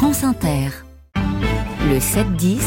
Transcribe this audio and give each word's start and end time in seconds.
France 0.00 0.24
Inter. 0.24 0.70
Le 1.90 1.98
7-10 1.98 2.62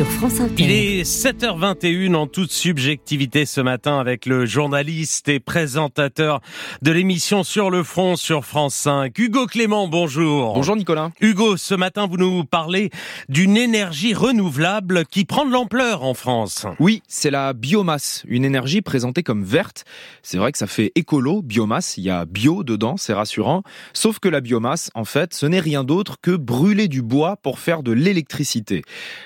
sur 0.00 0.10
France 0.12 0.40
Inter. 0.40 0.62
Il 0.62 0.70
est 0.70 1.02
7h21 1.02 2.14
en 2.14 2.26
toute 2.26 2.52
subjectivité 2.52 3.44
ce 3.44 3.60
matin 3.60 3.98
avec 3.98 4.24
le 4.24 4.46
journaliste 4.46 5.28
et 5.28 5.40
présentateur 5.40 6.40
de 6.80 6.90
l'émission 6.90 7.44
Sur 7.44 7.68
le 7.68 7.82
front 7.82 8.16
sur 8.16 8.46
France 8.46 8.74
5, 8.76 9.18
Hugo 9.18 9.44
Clément, 9.44 9.88
bonjour. 9.88 10.54
Bonjour 10.54 10.74
Nicolas. 10.74 11.10
Hugo, 11.20 11.58
ce 11.58 11.74
matin 11.74 12.06
vous 12.06 12.16
nous 12.16 12.44
parlez 12.44 12.88
d'une 13.28 13.58
énergie 13.58 14.14
renouvelable 14.14 15.04
qui 15.04 15.26
prend 15.26 15.44
de 15.44 15.52
l'ampleur 15.52 16.02
en 16.02 16.14
France. 16.14 16.64
Oui, 16.78 17.02
c'est 17.06 17.30
la 17.30 17.52
biomasse, 17.52 18.22
une 18.26 18.46
énergie 18.46 18.80
présentée 18.80 19.22
comme 19.22 19.44
verte. 19.44 19.84
C'est 20.22 20.38
vrai 20.38 20.50
que 20.50 20.56
ça 20.56 20.66
fait 20.66 20.92
écolo, 20.94 21.42
biomasse, 21.42 21.98
il 21.98 22.04
y 22.04 22.10
a 22.10 22.24
bio 22.24 22.64
dedans, 22.64 22.96
c'est 22.96 23.12
rassurant. 23.12 23.64
Sauf 23.92 24.18
que 24.18 24.30
la 24.30 24.40
biomasse, 24.40 24.90
en 24.94 25.04
fait, 25.04 25.34
ce 25.34 25.44
n'est 25.44 25.60
rien 25.60 25.84
d'autre 25.84 26.16
que 26.22 26.34
brûler 26.34 26.88
du 26.88 27.02
bois 27.02 27.36
pour 27.36 27.58
faire 27.58 27.82
de 27.82 27.92
l'électricité. 27.92 28.80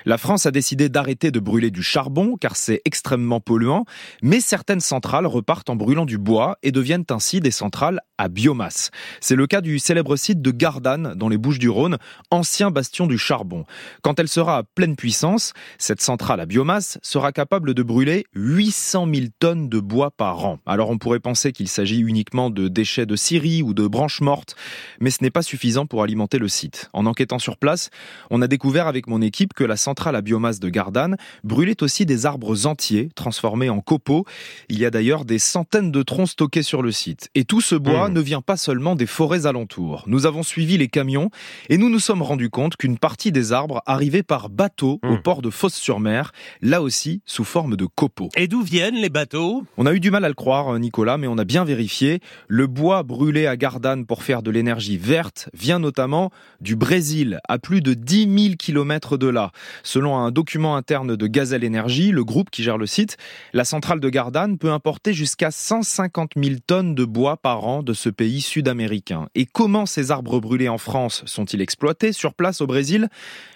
La 0.05 0.19
France 0.19 0.47
a 0.47 0.51
décidé 0.51 0.64
d'arrêter 0.73 1.31
de 1.31 1.41
brûler 1.41 1.71
du 1.71 1.83
charbon 1.83 2.37
car 2.41 2.57
c'est 2.57 2.81
extrêmement 2.85 3.41
polluant, 3.41 3.85
mais 4.23 4.41
certaines 4.41 4.81
centrales 4.81 5.27
repartent 5.27 5.71
en 5.71 5.77
brûlant 5.77 6.07
du 6.07 6.19
bois 6.19 6.57
et 6.63 6.73
deviennent 6.73 7.05
ainsi 7.11 7.41
des 7.41 7.51
centrales 7.51 8.01
à 8.19 8.29
biomasse. 8.29 8.91
C'est 9.21 9.37
le 9.37 9.47
cas 9.47 9.61
du 9.61 9.79
célèbre 9.79 10.17
site 10.17 10.41
de 10.41 10.51
Gardanne 10.51 11.15
dans 11.17 11.29
les 11.29 11.39
Bouches-du-Rhône, 11.39 11.99
ancien 12.31 12.71
bastion 12.71 13.07
du 13.07 13.19
charbon. 13.19 13.65
Quand 14.03 14.19
elle 14.19 14.29
sera 14.29 14.59
à 14.59 14.63
pleine 14.63 14.97
puissance, 14.97 15.53
cette 15.79 16.01
centrale 16.01 16.41
à 16.41 16.47
biomasse 16.47 16.99
sera 17.03 17.33
capable 17.33 17.75
de 17.75 17.83
brûler 17.83 18.25
800 18.35 19.07
000 19.13 19.27
tonnes 19.39 19.69
de 19.69 19.81
bois 19.81 20.11
par 20.11 20.45
an. 20.47 20.59
Alors 20.67 20.91
on 20.91 20.99
pourrait 20.99 21.21
penser 21.21 21.53
qu'il 21.53 21.69
s'agit 21.69 22.01
uniquement 22.01 22.51
de 22.51 22.69
déchets 22.69 23.07
de 23.07 23.17
scierie 23.17 23.63
ou 23.63 23.75
de 23.75 23.87
branches 23.87 24.21
mortes, 24.21 24.57
mais 25.01 25.11
ce 25.11 25.23
n'est 25.23 25.31
pas 25.31 25.43
suffisant 25.43 25.87
pour 25.87 26.03
alimenter 26.03 26.39
le 26.39 26.49
site. 26.49 26.89
En 26.93 27.07
enquêtant 27.07 27.39
sur 27.39 27.57
place, 27.57 27.91
on 28.31 28.43
a 28.43 28.47
découvert 28.47 28.87
avec 28.87 29.07
mon 29.07 29.21
équipe 29.21 29.55
que 29.55 29.65
la 29.65 29.77
centrale 29.77 30.17
à 30.17 30.23
biomasse 30.23 30.54
de 30.61 30.69
Gardanne 30.69 31.17
brûlait 31.43 31.83
aussi 31.83 32.07
des 32.07 32.27
arbres 32.27 32.67
entiers 32.67 33.09
transformés 33.15 33.71
en 33.71 33.81
copeaux. 33.81 34.25
Il 34.69 34.79
y 34.79 34.85
a 34.85 34.91
d'ailleurs 34.91 35.25
des 35.25 35.39
centaines 35.39 35.91
de 35.91 36.03
troncs 36.03 36.29
stockés 36.29 36.63
sur 36.63 36.83
le 36.83 36.93
site. 36.93 37.29
Et 37.35 37.45
tout 37.45 37.61
ce 37.61 37.75
bois 37.75 38.09
Mmh. 38.09 38.13
ne 38.15 38.21
vient 38.21 38.41
pas 38.41 38.57
seulement 38.57 38.97
des 38.97 39.07
forêts 39.07 39.47
alentours. 39.47 40.05
Nous 40.07 40.27
avons 40.27 40.43
suivi 40.43 40.77
les 40.79 40.89
camions 40.89 41.31
et 41.69 41.79
nous 41.79 41.89
nous 41.89 41.99
sommes 42.01 42.23
rendus 42.23 42.51
compte 42.51 42.77
qu'une 42.77 42.99
partie 42.99 43.33
des 43.33 43.53
arbres 43.53 43.83
arrivait 43.87 44.23
par 44.23 44.49
bateau 44.49 45.01
au 45.03 45.15
Mmh. 45.15 45.23
port 45.23 45.43
de 45.43 45.51
Fosse-sur-Mer, 45.51 46.33
là 46.61 46.83
aussi 46.83 47.23
sous 47.25 47.45
forme 47.45 47.77
de 47.77 47.87
copeaux. 47.87 48.29
Et 48.37 48.49
d'où 48.49 48.63
viennent 48.63 48.97
les 48.97 49.11
bateaux? 49.11 49.65
On 49.77 49.87
a 49.87 49.93
eu 49.95 50.01
du 50.01 50.11
mal 50.11 50.25
à 50.25 50.29
le 50.29 50.35
croire, 50.35 50.79
Nicolas, 50.79 51.19
mais 51.19 51.27
on 51.27 51.39
a 51.39 51.45
bien 51.45 51.65
vérifié. 51.65 52.21
Le 52.49 52.67
bois 52.67 53.03
brûlé 53.03 53.47
à 53.47 53.57
Gardanne 53.57 54.07
pour 54.07 54.23
faire 54.23 54.43
de 54.43 54.51
l'énergie 54.51 54.97
verte 54.99 55.49
vient 55.55 55.79
notamment 55.79 56.31
du 56.61 56.77
Brésil, 56.77 57.39
à 57.49 57.59
plus 57.59 57.81
de 57.81 57.95
10 57.95 58.43
000 58.45 58.55
kilomètres 58.57 59.17
de 59.17 59.29
là. 59.29 59.51
Selon 59.83 60.17
un 60.17 60.31
document 60.35 60.77
interne 60.77 61.17
de 61.17 61.27
Gazelle 61.27 61.65
Énergie, 61.65 62.11
le 62.11 62.25
groupe 62.25 62.51
qui 62.51 62.63
gère 62.63 62.77
le 62.77 62.87
site, 62.87 63.17
la 63.55 63.65
centrale 63.65 64.01
de 64.01 64.09
Gardanne 64.11 64.59
peut 64.59 64.71
importer 64.71 65.15
jusqu'à 65.15 65.51
150 65.51 66.33
000 66.37 66.57
tonnes 66.67 66.95
de 66.95 67.07
bois 67.07 67.39
par 67.39 67.65
an 67.65 67.83
de 67.83 67.95
ce 67.95 68.11
pays 68.11 68.43
sud-américain. 68.43 69.29
Et 69.35 69.47
comment 69.47 69.87
ces 69.87 70.11
arbres 70.11 70.41
brûlés 70.41 70.69
en 70.69 70.79
France 70.79 71.23
sont-ils 71.25 71.63
exploités 71.63 72.13
sur 72.13 72.35
place 72.35 72.61
au 72.61 72.67
Brésil? 72.67 73.09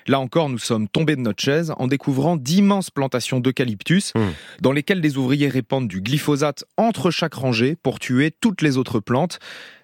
Là 0.06 0.18
encore, 0.20 0.48
nous 0.48 0.58
sommes 0.58 0.88
tombés 0.88 1.16
de 1.16 1.20
notre 1.20 1.42
chaise 1.42 1.74
en 1.76 1.86
découvrant 1.86 2.36
d'immenses 2.36 2.90
plantations 2.90 3.40
d'eucalyptus 3.40 3.98
Mmh. 4.14 4.20
dans 4.60 4.72
lesquelles 4.72 5.00
des 5.00 5.16
ouvriers 5.16 5.48
répandent 5.48 5.88
du 5.88 6.00
glyphosate 6.00 6.64
entre 6.76 7.10
chaque 7.10 7.34
rangée 7.34 7.76
pour 7.76 7.98
tuer 7.98 8.30
toutes 8.30 8.62
les 8.62 8.76
autres 8.76 9.00
plantes. 9.00 9.38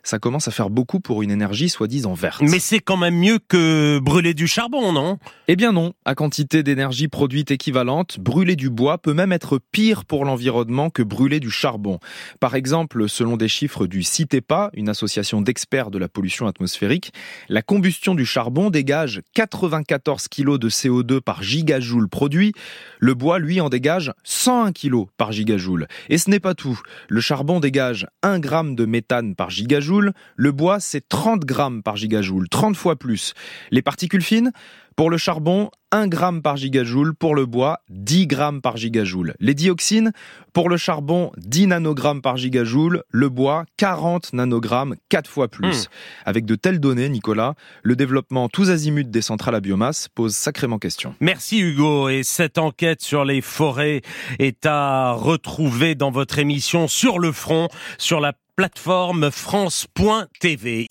Ça 0.04 0.18
commence 0.18 0.48
à 0.48 0.50
faire 0.50 0.68
beaucoup 0.68 1.00
pour 1.00 1.22
une 1.22 1.30
énergie 1.30 1.70
soi-disant 1.70 2.12
verte. 2.12 2.42
Mais 2.42 2.58
c'est 2.58 2.78
quand 2.78 2.98
même 2.98 3.16
mieux 3.16 3.38
que 3.38 3.98
brûler 4.00 4.34
du 4.34 4.46
charbon, 4.46 4.92
non? 4.92 5.18
Eh 5.48 5.56
bien 5.56 5.72
non, 5.72 5.94
à 6.04 6.14
quantité 6.14 6.62
d'énergie 6.62 7.08
produite 7.08 7.50
équivalente, 7.50 8.20
brûler 8.20 8.54
du 8.54 8.68
bois 8.68 8.98
peut 8.98 9.14
même 9.14 9.32
être 9.32 9.58
pire 9.72 10.04
pour 10.04 10.26
l'environnement 10.26 10.90
que 10.90 11.02
brûler 11.02 11.40
du 11.40 11.50
charbon. 11.50 12.00
Par 12.38 12.54
exemple, 12.54 13.08
selon 13.08 13.38
des 13.38 13.48
chiffres 13.48 13.86
du 13.86 14.02
CITEPA, 14.02 14.70
une 14.74 14.90
association 14.90 15.40
d'experts 15.40 15.90
de 15.90 15.96
la 15.96 16.08
pollution 16.08 16.46
atmosphérique, 16.46 17.14
la 17.48 17.62
combustion 17.62 18.14
du 18.14 18.26
charbon 18.26 18.68
dégage 18.68 19.22
94 19.32 20.28
kg 20.28 20.58
de 20.58 20.68
CO2 20.68 21.20
par 21.22 21.42
gigajoule 21.42 22.10
produit. 22.10 22.52
Le 22.98 23.14
bois, 23.14 23.38
lui, 23.38 23.62
en 23.62 23.70
dégage 23.70 24.12
101 24.24 24.72
kg 24.72 25.06
par 25.16 25.32
gigajoule. 25.32 25.86
Et 26.10 26.18
ce 26.18 26.28
n'est 26.28 26.40
pas 26.40 26.54
tout. 26.54 26.78
Le 27.08 27.22
charbon 27.22 27.58
dégage 27.58 28.06
1 28.22 28.42
g 28.42 28.50
de 28.74 28.84
méthane 28.84 29.34
par 29.34 29.48
gigajoule. 29.48 29.93
Le 30.36 30.52
bois, 30.52 30.80
c'est 30.80 31.08
30 31.08 31.44
grammes 31.44 31.82
par 31.82 31.96
gigajoule, 31.96 32.48
30 32.48 32.76
fois 32.76 32.96
plus. 32.96 33.34
Les 33.70 33.82
particules 33.82 34.22
fines, 34.22 34.52
pour 34.96 35.10
le 35.10 35.18
charbon, 35.18 35.70
1 35.90 36.06
gramme 36.06 36.40
par 36.40 36.56
gigajoule, 36.56 37.14
pour 37.14 37.34
le 37.34 37.46
bois, 37.46 37.80
10 37.90 38.28
grammes 38.28 38.60
par 38.60 38.76
gigajoule. 38.76 39.34
Les 39.40 39.54
dioxines, 39.54 40.12
pour 40.52 40.68
le 40.68 40.76
charbon, 40.76 41.32
10 41.36 41.68
nanogrammes 41.68 42.22
par 42.22 42.36
gigajoule, 42.36 43.02
le 43.10 43.28
bois, 43.28 43.64
40 43.76 44.34
nanogrammes, 44.34 44.94
4 45.08 45.28
fois 45.28 45.48
plus. 45.48 45.88
Avec 46.24 46.44
de 46.44 46.54
telles 46.54 46.78
données, 46.78 47.08
Nicolas, 47.08 47.54
le 47.82 47.96
développement 47.96 48.48
tous 48.48 48.70
azimuts 48.70 49.04
des 49.04 49.22
centrales 49.22 49.56
à 49.56 49.60
biomasse 49.60 50.08
pose 50.14 50.34
sacrément 50.36 50.78
question. 50.78 51.16
Merci 51.18 51.58
Hugo. 51.58 52.08
Et 52.08 52.22
cette 52.22 52.58
enquête 52.58 53.02
sur 53.02 53.24
les 53.24 53.40
forêts 53.40 54.02
est 54.38 54.66
à 54.66 55.12
retrouver 55.12 55.96
dans 55.96 56.12
votre 56.12 56.38
émission 56.38 56.86
Sur 56.86 57.18
le 57.18 57.32
front, 57.32 57.68
sur 57.98 58.20
la 58.20 58.32
plateforme 58.56 59.30
France.tv. 59.30 60.86